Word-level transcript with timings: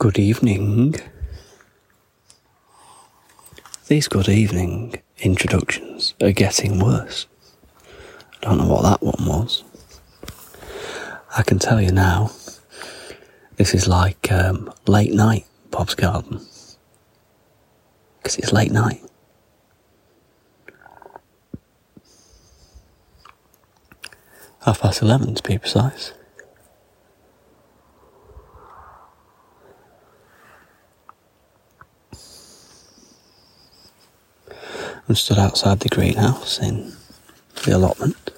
Good 0.00 0.18
evening. 0.18 0.94
These 3.86 4.08
good 4.08 4.30
evening 4.30 4.94
introductions 5.18 6.14
are 6.22 6.32
getting 6.32 6.78
worse. 6.78 7.26
I 8.42 8.46
don't 8.46 8.56
know 8.56 8.66
what 8.66 8.82
that 8.84 9.02
one 9.02 9.26
was. 9.26 9.62
I 11.36 11.42
can 11.42 11.58
tell 11.58 11.82
you 11.82 11.92
now, 11.92 12.30
this 13.56 13.74
is 13.74 13.86
like 13.86 14.32
um, 14.32 14.72
late 14.86 15.12
night 15.12 15.44
Bob's 15.70 15.94
Garden. 15.94 16.40
Because 18.16 18.38
it's 18.38 18.54
late 18.54 18.72
night. 18.72 19.02
Half 24.64 24.80
past 24.80 25.02
eleven 25.02 25.34
to 25.34 25.42
be 25.42 25.58
precise. 25.58 26.14
I'm 35.10 35.16
stood 35.16 35.38
outside 35.40 35.80
the 35.80 35.88
greenhouse 35.88 36.60
in 36.60 36.92
the 37.64 37.76
allotment, 37.76 38.30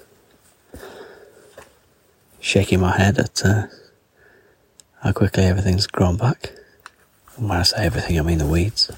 shaking 2.39 2.79
my 2.79 2.97
head 2.97 3.19
at 3.19 3.45
uh, 3.45 3.67
how 5.01 5.11
quickly 5.11 5.43
everything's 5.43 5.85
grown 5.85 6.17
back. 6.17 6.51
And 7.37 7.47
when 7.47 7.59
I 7.59 7.61
say 7.61 7.85
everything, 7.85 8.17
I 8.17 8.23
mean 8.23 8.39
the 8.39 8.47
weeds. 8.47 8.89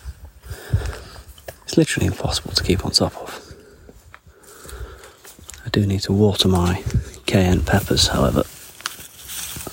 It's 1.63 1.75
literally 1.75 2.07
impossible 2.07 2.53
to 2.53 2.63
keep 2.63 2.85
on 2.85 2.91
top 2.91 3.13
of. 3.17 3.53
I 5.65 5.69
do 5.69 5.85
need 5.85 5.99
to 6.03 6.13
water 6.13 6.47
my 6.47 6.81
cayenne 7.25 7.59
peppers, 7.59 8.07
however, 8.07 8.43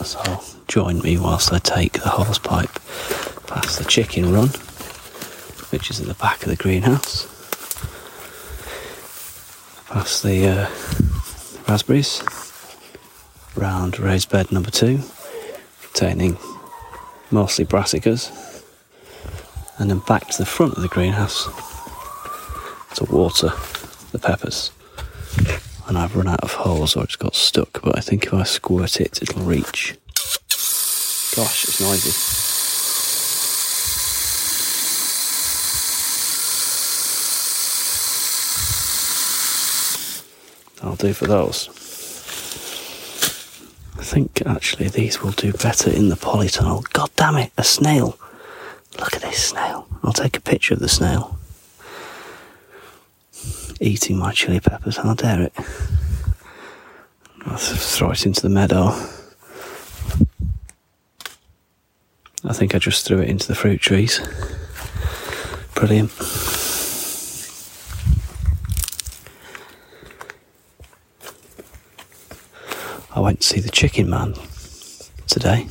so 0.03 0.43
join 0.67 0.99
me 1.03 1.19
whilst 1.19 1.53
I 1.53 1.61
take 1.61 1.93
the 1.93 2.09
hose 2.09 2.41
pipe 2.41 2.73
past 3.47 3.79
the 3.79 3.85
chicken 3.85 4.33
run, 4.33 4.49
which 5.71 5.89
is 5.89 6.01
at 6.01 6.09
the 6.09 6.15
back 6.15 6.43
of 6.43 6.49
the 6.49 6.57
greenhouse, 6.57 7.29
the 10.03 10.49
uh, 10.49 10.69
raspberries, 11.69 12.23
round 13.55 14.01
raised 14.01 14.31
bed 14.31 14.51
number 14.51 14.71
two, 14.71 14.99
containing 15.81 16.37
mostly 17.31 17.65
brassicas, 17.65 18.65
and 19.79 19.89
then 19.89 20.01
back 20.01 20.27
to 20.29 20.39
the 20.39 20.45
front 20.45 20.75
of 20.75 20.83
the 20.83 20.89
greenhouse 20.89 21.45
to 22.97 23.05
water 23.05 23.53
the 24.11 24.19
peppers. 24.19 24.73
And 25.87 25.97
I've 25.97 26.17
run 26.17 26.27
out 26.27 26.41
of 26.41 26.53
holes 26.53 26.97
or 26.97 27.05
it's 27.05 27.15
got 27.15 27.37
stuck, 27.37 27.81
but 27.81 27.97
I 27.97 28.01
think 28.01 28.27
if 28.27 28.35
I 28.35 28.43
squirt 28.43 29.01
it, 29.01 29.23
it'll 29.23 29.45
reach. 29.45 29.97
Gosh, 31.37 31.65
it's 31.65 31.81
noisy. 31.81 32.52
I'll 40.83 40.97
do 40.97 41.13
for 41.13 41.27
those. 41.27 41.69
I 43.99 44.05
think 44.05 44.43
actually 44.45 44.89
these 44.89 45.23
will 45.23 45.31
do 45.31 45.53
better 45.53 45.91
in 45.91 46.09
the 46.09 46.17
polytunnel. 46.17 46.91
God 46.93 47.11
damn 47.17 47.37
it, 47.37 47.53
a 47.57 47.63
snail. 47.65 48.19
Look 48.99 49.15
at 49.15 49.23
this 49.23 49.43
snail. 49.43 49.87
I'll 50.03 50.13
take 50.13 50.37
a 50.37 50.41
picture 50.41 50.75
of 50.75 50.81
the 50.81 50.89
snail. 50.89 51.39
Eating 53.81 54.19
my 54.19 54.33
chili 54.33 54.61
peppers, 54.61 54.99
I'll 54.99 55.15
dare 55.15 55.43
it. 55.43 55.53
I'll 57.47 57.57
throw 57.57 58.11
it 58.11 58.27
into 58.27 58.43
the 58.43 58.49
meadow. 58.49 58.89
I 62.45 62.53
think 62.53 62.75
I 62.75 62.79
just 62.79 63.07
threw 63.07 63.21
it 63.21 63.29
into 63.29 63.47
the 63.47 63.55
fruit 63.55 63.81
trees. 63.81 64.21
Brilliant. 65.75 66.11
Went 73.23 73.41
to 73.41 73.47
see 73.47 73.61
the 73.61 73.71
chicken 73.71 74.11
man 74.11 74.35
today. 75.29 75.69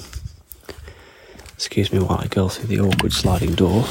Excuse 1.54 1.92
me 1.92 2.00
while 2.00 2.18
I 2.18 2.28
go 2.28 2.48
through 2.48 2.68
the 2.68 2.80
awkward 2.80 3.12
sliding 3.12 3.56
door 3.56 3.84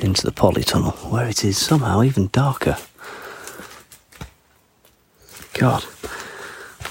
into 0.00 0.24
the 0.24 0.32
polytunnel, 0.32 1.12
where 1.12 1.28
it 1.28 1.44
is 1.44 1.56
somehow 1.56 2.02
even 2.02 2.30
darker. 2.32 2.76
God, 5.54 5.84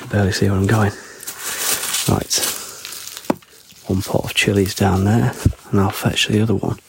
I 0.01 0.05
barely 0.05 0.31
see 0.31 0.47
where 0.49 0.57
I'm 0.57 0.67
going. 0.67 0.93
Right, 2.07 2.33
one 3.87 4.01
pot 4.01 4.23
of 4.23 4.33
chilies 4.33 4.73
down 4.73 5.03
there, 5.03 5.33
and 5.69 5.81
I'll 5.81 5.89
fetch 5.89 6.29
the 6.29 6.41
other 6.41 6.55
one. 6.55 6.79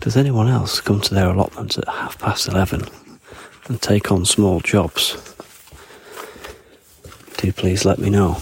Does 0.00 0.16
anyone 0.16 0.48
else 0.48 0.80
come 0.80 1.00
to 1.02 1.14
their 1.14 1.30
allotments 1.30 1.78
at 1.78 1.86
half 1.86 2.18
past 2.18 2.48
eleven 2.48 2.88
and 3.68 3.80
take 3.80 4.12
on 4.12 4.24
small 4.24 4.60
jobs? 4.60 5.16
Do 7.36 7.52
please 7.52 7.84
let 7.84 7.98
me 7.98 8.10
know. 8.10 8.34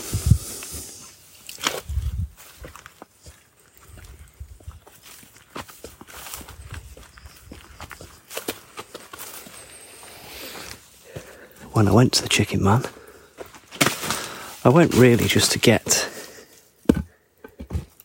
When 11.73 11.89
I 11.89 11.93
went 11.93 12.12
to 12.15 12.23
the 12.23 12.29
chicken 12.29 12.62
man, 12.62 12.85
I 14.65 14.69
went 14.69 14.95
really 14.95 15.27
just 15.27 15.53
to 15.53 15.59
get 15.59 16.09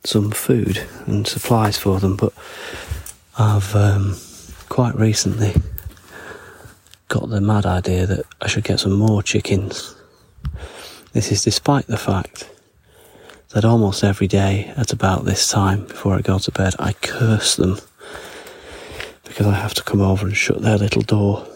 some 0.04 0.32
food 0.32 0.86
and 1.06 1.28
supplies 1.28 1.78
for 1.78 2.00
them, 2.00 2.16
but 2.16 2.34
I've 3.38 3.76
um, 3.76 4.18
quite 4.68 4.96
recently 4.96 5.54
got 7.10 7.28
the 7.30 7.42
mad 7.42 7.66
idea 7.66 8.06
that 8.06 8.26
I 8.40 8.48
should 8.48 8.64
get 8.64 8.80
some 8.80 8.94
more 8.94 9.22
chickens. 9.24 9.96
This 11.12 11.32
is 11.32 11.44
despite 11.44 11.88
the 11.88 11.98
fact 11.98 12.48
that 13.50 13.66
almost 13.66 14.04
every 14.04 14.28
day 14.28 14.72
at 14.78 14.94
about 14.94 15.26
this 15.26 15.50
time 15.50 15.86
before 15.86 16.14
I 16.14 16.22
go 16.22 16.38
to 16.38 16.52
bed, 16.52 16.76
I 16.78 16.94
curse 16.94 17.56
them 17.56 17.80
because 19.26 19.48
I 19.48 19.56
have 19.56 19.74
to 19.74 19.84
come 19.84 20.02
over 20.02 20.28
and 20.28 20.38
shut 20.38 20.62
their 20.62 20.78
little 20.78 21.02
door. 21.02 21.48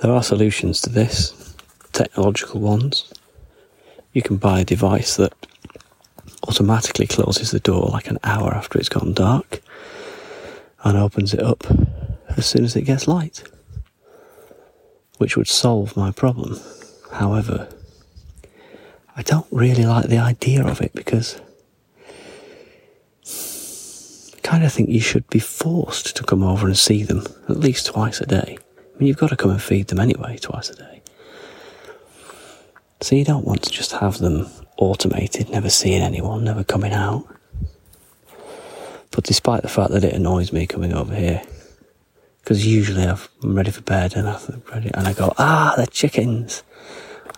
There 0.00 0.10
are 0.10 0.22
solutions 0.22 0.80
to 0.80 0.90
this, 0.90 1.54
technological 1.92 2.60
ones. 2.60 3.12
You 4.12 4.22
can 4.22 4.38
buy 4.38 4.60
a 4.60 4.64
device 4.64 5.16
that 5.16 5.32
automatically 6.48 7.06
closes 7.06 7.52
the 7.52 7.60
door 7.60 7.90
like 7.92 8.08
an 8.08 8.18
hour 8.24 8.52
after 8.52 8.76
it's 8.80 8.88
gone 8.88 9.12
dark 9.12 9.62
and 10.82 10.98
opens 10.98 11.32
it 11.32 11.40
up 11.40 11.64
as 12.36 12.46
soon 12.46 12.64
as 12.64 12.76
it 12.76 12.82
gets 12.82 13.06
light, 13.08 13.42
which 15.18 15.36
would 15.36 15.48
solve 15.48 15.96
my 15.96 16.10
problem. 16.10 16.58
However, 17.12 17.68
I 19.16 19.22
don't 19.22 19.46
really 19.50 19.84
like 19.84 20.06
the 20.06 20.18
idea 20.18 20.64
of 20.64 20.80
it 20.80 20.92
because 20.94 21.40
I 24.34 24.40
kind 24.42 24.64
of 24.64 24.72
think 24.72 24.88
you 24.88 25.00
should 25.00 25.28
be 25.28 25.38
forced 25.38 26.16
to 26.16 26.24
come 26.24 26.42
over 26.42 26.66
and 26.66 26.76
see 26.76 27.02
them 27.02 27.24
at 27.48 27.58
least 27.58 27.86
twice 27.86 28.20
a 28.20 28.26
day. 28.26 28.58
I 28.58 28.98
mean, 28.98 29.08
you've 29.08 29.18
got 29.18 29.30
to 29.30 29.36
come 29.36 29.50
and 29.50 29.62
feed 29.62 29.88
them 29.88 30.00
anyway, 30.00 30.38
twice 30.38 30.70
a 30.70 30.76
day. 30.76 31.02
So 33.00 33.16
you 33.16 33.24
don't 33.24 33.44
want 33.44 33.62
to 33.64 33.70
just 33.70 33.92
have 33.92 34.18
them 34.18 34.48
automated, 34.76 35.50
never 35.50 35.68
seeing 35.68 36.02
anyone, 36.02 36.44
never 36.44 36.64
coming 36.64 36.92
out. 36.92 37.26
But 39.10 39.24
despite 39.24 39.62
the 39.62 39.68
fact 39.68 39.90
that 39.90 40.04
it 40.04 40.14
annoys 40.14 40.52
me 40.52 40.66
coming 40.66 40.94
over 40.94 41.14
here, 41.14 41.42
because 42.52 42.66
usually 42.66 43.04
I'm 43.04 43.18
ready 43.42 43.70
for 43.70 43.80
bed 43.80 44.14
and 44.14 44.28
I 44.28 44.38
ready, 44.70 44.90
and 44.92 45.08
I 45.08 45.14
go, 45.14 45.32
ah, 45.38 45.72
the 45.74 45.86
chickens. 45.86 46.62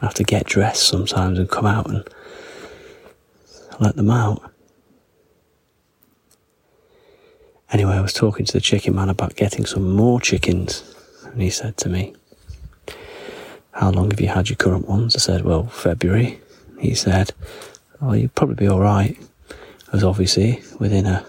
I 0.03 0.07
have 0.07 0.15
to 0.15 0.25
get 0.25 0.45
dressed 0.45 0.89
sometimes 0.89 1.39
and 1.39 1.49
come 1.49 1.67
out 1.67 1.89
and 1.89 2.03
let 3.79 3.95
them 3.95 4.11
out. 4.11 4.51
Anyway, 7.71 7.93
I 7.93 8.01
was 8.01 8.13
talking 8.13 8.45
to 8.45 8.53
the 8.53 8.61
chicken 8.61 8.97
man 8.97 9.09
about 9.09 9.37
getting 9.37 9.67
some 9.67 9.89
more 9.95 10.21
chickens, 10.21 10.83
and 11.27 11.41
he 11.41 11.49
said 11.49 11.77
to 11.77 11.89
me, 11.89 12.17
How 13.71 13.91
long 13.93 14.11
have 14.11 14.21
you 14.21 14.27
had 14.27 14.49
your 14.49 14.57
current 14.57 14.89
ones? 14.89 15.15
I 15.15 15.21
said, 15.21 15.45
Well, 15.45 15.67
February. 15.67 16.41
He 16.81 16.97
said, 16.97 17.31
Oh, 18.03 18.15
you'd 18.15 18.35
probably 18.35 18.57
be 18.57 18.69
alright, 18.69 19.17
as 19.93 20.03
obviously 20.03 20.61
within 20.81 21.07
a, 21.07 21.25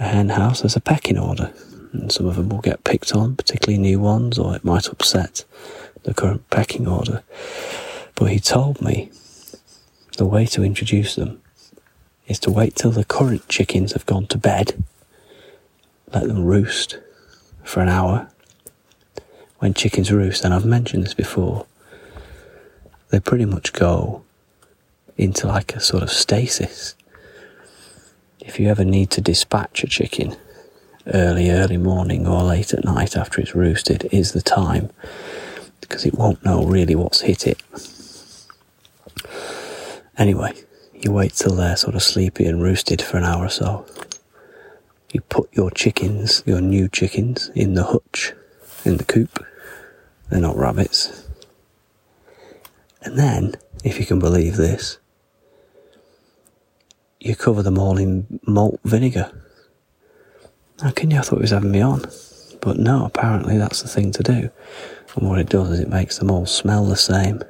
a 0.00 0.08
hen 0.08 0.30
house 0.30 0.62
there's 0.62 0.74
a 0.74 0.80
pecking 0.80 1.18
order, 1.18 1.54
and 1.92 2.12
some 2.12 2.26
of 2.26 2.36
them 2.36 2.48
will 2.48 2.60
get 2.60 2.84
picked 2.84 3.14
on, 3.14 3.36
particularly 3.36 3.78
new 3.78 4.00
ones, 4.00 4.38
or 4.38 4.54
it 4.54 4.64
might 4.64 4.88
upset 4.88 5.44
the 6.02 6.14
current 6.14 6.48
pecking 6.50 6.86
order. 6.86 7.22
But 8.14 8.30
he 8.30 8.40
told 8.40 8.80
me 8.80 9.10
the 10.16 10.26
way 10.26 10.46
to 10.46 10.64
introduce 10.64 11.14
them 11.14 11.40
is 12.26 12.38
to 12.40 12.50
wait 12.50 12.74
till 12.74 12.90
the 12.90 13.04
current 13.04 13.48
chickens 13.48 13.92
have 13.92 14.06
gone 14.06 14.26
to 14.26 14.38
bed, 14.38 14.82
let 16.12 16.26
them 16.26 16.44
roost 16.44 16.98
for 17.64 17.80
an 17.80 17.88
hour. 17.88 18.28
When 19.58 19.74
chickens 19.74 20.12
roost, 20.12 20.44
and 20.44 20.54
I've 20.54 20.64
mentioned 20.64 21.04
this 21.04 21.14
before, 21.14 21.66
they 23.10 23.20
pretty 23.20 23.44
much 23.44 23.72
go 23.72 24.22
into 25.16 25.46
like 25.46 25.74
a 25.74 25.80
sort 25.80 26.02
of 26.02 26.10
stasis. 26.10 26.94
If 28.40 28.60
you 28.60 28.68
ever 28.68 28.84
need 28.84 29.10
to 29.10 29.20
dispatch 29.20 29.82
a 29.82 29.86
chicken 29.88 30.36
early, 31.14 31.50
early 31.50 31.76
morning 31.76 32.26
or 32.26 32.42
late 32.42 32.72
at 32.72 32.84
night 32.84 33.16
after 33.16 33.40
it's 33.40 33.54
roosted, 33.54 34.08
is 34.12 34.32
the 34.32 34.42
time 34.42 34.90
because 35.80 36.04
it 36.04 36.14
won't 36.14 36.44
know 36.44 36.64
really 36.64 36.94
what's 36.94 37.22
hit 37.22 37.46
it. 37.46 37.62
Anyway, 40.16 40.52
you 40.92 41.12
wait 41.12 41.32
till 41.32 41.54
they're 41.54 41.76
sort 41.76 41.94
of 41.94 42.02
sleepy 42.02 42.44
and 42.44 42.62
roosted 42.62 43.00
for 43.00 43.16
an 43.16 43.24
hour 43.24 43.46
or 43.46 43.50
so. 43.50 43.86
You 45.12 45.20
put 45.22 45.48
your 45.52 45.70
chickens, 45.70 46.42
your 46.44 46.60
new 46.60 46.88
chickens, 46.88 47.50
in 47.54 47.74
the 47.74 47.84
hutch, 47.84 48.34
in 48.84 48.96
the 48.96 49.04
coop. 49.04 49.44
They're 50.28 50.40
not 50.40 50.56
rabbits. 50.56 51.26
And 53.02 53.18
then, 53.18 53.54
if 53.84 53.98
you 53.98 54.04
can 54.04 54.18
believe 54.18 54.56
this, 54.56 54.98
you 57.20 57.34
cover 57.34 57.62
them 57.62 57.78
all 57.78 57.96
in 57.96 58.40
malt 58.46 58.80
vinegar. 58.84 59.32
You? 60.82 60.88
I 60.88 61.22
thought 61.22 61.36
he 61.36 61.42
was 61.42 61.50
having 61.50 61.72
me 61.72 61.80
on. 61.80 62.02
But 62.60 62.78
no, 62.78 63.04
apparently 63.04 63.56
that's 63.58 63.82
the 63.82 63.88
thing 63.88 64.12
to 64.12 64.22
do. 64.22 64.50
And 65.16 65.28
what 65.28 65.38
it 65.38 65.48
does 65.48 65.70
is 65.70 65.80
it 65.80 65.88
makes 65.88 66.18
them 66.18 66.30
all 66.30 66.46
smell 66.46 66.84
the 66.86 66.96
same 66.96 67.42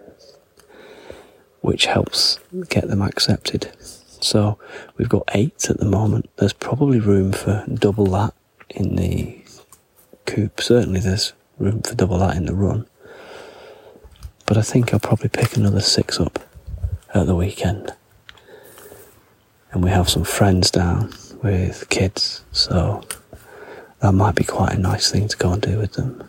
which 1.61 1.87
helps 1.87 2.39
get 2.71 2.89
them 2.89 3.03
accepted. 3.03 3.71
So 4.21 4.59
we've 4.97 5.09
got 5.09 5.29
eight 5.35 5.69
at 5.69 5.79
the 5.79 5.85
moment. 5.85 6.31
There's 6.37 6.53
probably 6.53 6.99
room 7.01 7.33
for 7.33 7.65
double 7.73 8.07
that 8.07 8.35
in 8.71 8.97
the 8.97 9.45
coop. 10.27 10.61
Certainly, 10.61 11.01
there's 11.01 11.33
room 11.59 11.83
for 11.83 11.95
double 11.95 12.19
that 12.19 12.37
in 12.37 12.47
the 12.47 12.55
run. 12.55 12.87
But 14.47 14.57
I 14.57 14.63
think 14.63 14.93
I'll 14.93 15.01
probably 15.01 15.29
pick 15.29 15.57
another 15.57 15.81
six 15.81 16.19
up 16.19 16.39
at 17.13 17.27
the 17.27 17.35
weekend. 17.35 17.93
And 19.73 19.85
we 19.85 19.91
have 19.91 20.09
some 20.09 20.25
friends 20.25 20.71
down 20.71 21.13
with 21.43 21.88
kids, 21.88 22.44
so 22.52 23.02
that 24.00 24.12
might 24.12 24.35
be 24.35 24.44
quite 24.44 24.75
a 24.75 24.79
nice 24.79 25.11
thing 25.11 25.29
to 25.29 25.37
go 25.37 25.52
and 25.52 25.62
do 25.62 25.79
with 25.79 25.94
them. 25.94 26.29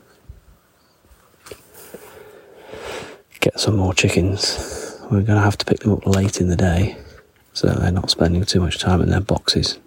Get 3.39 3.59
some 3.59 3.77
more 3.77 3.93
chickens 3.93 4.79
we're 5.09 5.21
going 5.21 5.37
to 5.39 5.43
have 5.43 5.57
to 5.57 5.65
pick 5.65 5.79
them 5.79 5.93
up 5.93 6.05
late 6.05 6.39
in 6.39 6.49
the 6.49 6.55
day 6.55 6.95
so 7.53 7.67
they're 7.67 7.91
not 7.91 8.11
spending 8.11 8.45
too 8.45 8.59
much 8.59 8.77
time 8.77 9.01
in 9.01 9.09
their 9.09 9.21
boxes. 9.21 9.79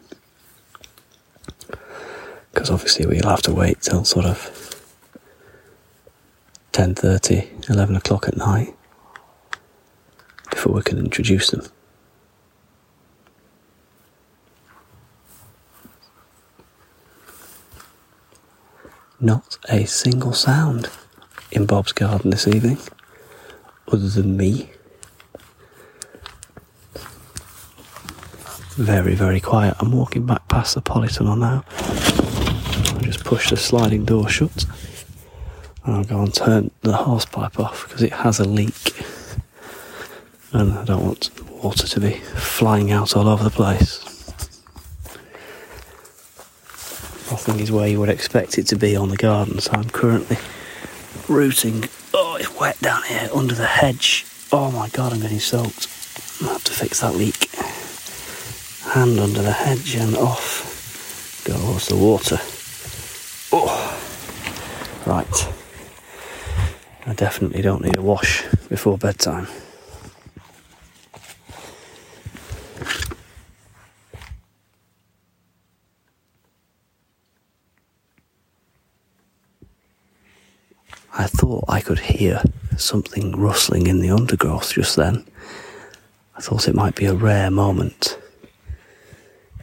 Because 2.53 2.71
obviously 2.71 3.07
we'll 3.07 3.29
have 3.29 3.43
to 3.43 3.55
wait 3.55 3.81
till 3.81 4.05
sort 4.05 4.27
of 4.27 4.85
10.30, 6.73 7.71
11 7.71 7.97
o'clock 7.97 8.27
at 8.27 8.37
night 8.37 8.75
before 10.51 10.73
we 10.75 10.83
can 10.83 10.99
introduce 10.99 11.51
them. 11.51 11.63
Not 19.23 19.57
a 19.69 19.87
single 19.87 20.33
sound 20.33 20.91
in 21.53 21.65
Bob's 21.65 21.93
garden 21.93 22.31
this 22.31 22.49
evening, 22.49 22.79
other 23.87 24.09
than 24.09 24.37
me 24.37 24.71
very, 28.75 29.15
very 29.15 29.39
quiet. 29.39 29.77
I'm 29.79 29.93
walking 29.93 30.27
back 30.27 30.49
past 30.49 30.75
the 30.75 30.83
polytunnel 30.83 31.39
now. 31.39 31.65
I'll 32.97 33.01
just 33.01 33.23
push 33.23 33.51
the 33.51 33.57
sliding 33.57 34.05
door 34.05 34.29
shut 34.29 34.65
and 35.85 35.95
I'll 35.95 36.05
go 36.05 36.21
and 36.21 36.35
turn 36.35 36.73
the 36.81 36.93
hosepipe 36.93 37.61
off 37.61 37.87
because 37.87 38.03
it 38.03 38.13
has 38.13 38.41
a 38.41 38.45
leak 38.45 39.05
and 40.53 40.73
I 40.73 40.85
don't 40.85 41.05
want 41.05 41.31
water 41.63 41.87
to 41.87 42.01
be 42.01 42.15
flying 42.15 42.91
out 42.91 43.17
all 43.17 43.29
over 43.29 43.45
the 43.45 43.51
place. 43.51 44.02
Nothing 47.33 47.61
is 47.61 47.73
where 47.73 47.89
you 47.89 47.99
would 47.99 48.11
expect 48.11 48.59
it 48.59 48.67
to 48.67 48.77
be 48.77 48.95
on 48.95 49.09
the 49.09 49.17
garden, 49.17 49.59
so 49.59 49.73
I'm 49.73 49.89
currently 49.89 50.37
rooting. 51.31 51.89
Oh, 52.13 52.37
it's 52.39 52.55
wet 52.61 52.79
down 52.81 53.03
here 53.05 53.31
under 53.35 53.55
the 53.55 53.65
hedge. 53.65 54.27
Oh 54.53 54.71
my 54.71 54.91
god, 54.91 55.15
I'm 55.15 55.21
getting 55.21 55.41
soaked. 55.41 55.89
I 56.43 56.53
have 56.53 56.65
to 56.65 56.73
fix 56.73 57.01
that 57.01 57.15
leak 57.15 57.49
hand 58.93 59.19
under 59.19 59.41
the 59.41 59.51
hedge 59.51 59.95
and 59.95 60.15
off 60.15 61.43
goes 61.47 61.89
the 61.89 61.97
water. 61.97 62.37
Oh, 63.51 63.99
right. 65.07 65.53
I 67.07 67.15
definitely 67.15 67.63
don't 67.63 67.83
need 67.83 67.97
a 67.97 68.03
wash 68.03 68.45
before 68.69 68.99
bedtime. 68.99 69.47
I 81.15 81.27
thought 81.27 81.65
I 81.69 81.81
could 81.81 81.99
hear 81.99 82.43
something 82.77 83.37
rustling 83.37 83.87
in 83.87 84.01
the 84.01 84.11
undergrowth 84.11 84.73
just 84.73 84.97
then. 84.97 85.27
I 86.37 86.41
thought 86.41 86.69
it 86.69 86.75
might 86.75 86.95
be 86.95 87.05
a 87.05 87.15
rare 87.15 87.51
moment 87.51 88.19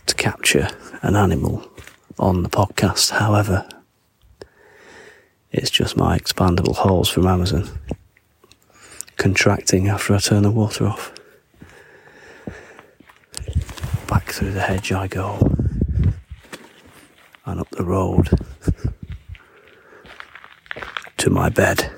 to 0.05 0.15
capture 0.15 0.69
an 1.01 1.15
animal 1.15 1.67
on 2.19 2.43
the 2.43 2.49
podcast. 2.49 3.11
However, 3.11 3.67
it's 5.51 5.71
just 5.71 5.97
my 5.97 6.17
expandable 6.17 6.75
hose 6.75 7.09
from 7.09 7.25
Amazon 7.25 7.67
contracting 9.19 9.89
after 9.89 10.15
I 10.15 10.19
turn 10.19 10.43
the 10.43 10.51
water 10.51 10.87
off. 10.87 11.11
Back 14.07 14.31
through 14.31 14.51
the 14.51 14.61
hedge 14.61 14.91
I 14.91 15.07
go 15.07 15.37
and 17.45 17.59
up 17.59 17.69
the 17.71 17.83
road 17.83 18.29
to 21.19 21.29
my 21.29 21.49
bed. 21.49 21.91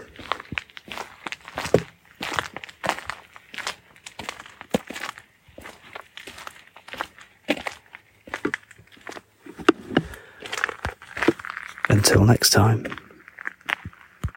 Until 11.88 12.26
next 12.26 12.50
time. 12.50 13.01